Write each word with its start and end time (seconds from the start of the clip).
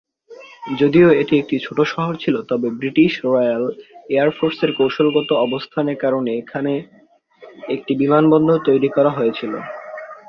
যদিও 0.79 1.07
এটি 1.21 1.33
একটি 1.37 1.55
ছোট 1.65 1.77
শহর 1.93 2.13
ছিল 2.23 2.35
তবে 2.49 2.67
ব্রিটিশ 2.79 3.11
রয়্যাল 3.25 3.63
এয়ার 4.09 4.29
ফোর্সের 4.37 4.71
কৌশলগত 4.77 5.29
অবস্থানের 5.45 5.97
কারণে 6.03 6.31
এখানে 6.41 6.73
একটি 7.75 7.91
বিমানবন্দর 8.01 8.57
তৈরি 8.67 8.89
করা 8.95 9.11
হয়েছিল। 9.17 9.53